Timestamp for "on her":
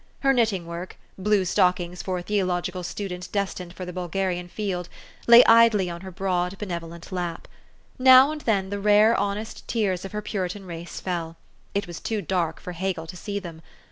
5.91-6.09